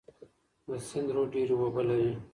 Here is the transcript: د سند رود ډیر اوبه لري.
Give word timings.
د 0.67 0.69
سند 0.87 1.07
رود 1.15 1.27
ډیر 1.33 1.49
اوبه 1.57 1.81
لري. 1.89 2.11